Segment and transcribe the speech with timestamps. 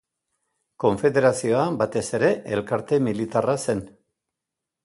[0.83, 3.85] Konfederazioa, batez ere, elkarte militarra zen.